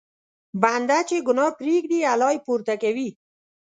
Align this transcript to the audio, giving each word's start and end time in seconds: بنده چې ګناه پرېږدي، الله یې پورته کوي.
بنده 0.61 0.99
چې 1.09 1.15
ګناه 1.27 1.51
پرېږدي، 1.59 1.99
الله 2.13 2.29
یې 2.33 2.43
پورته 2.45 2.73
کوي. 2.83 3.09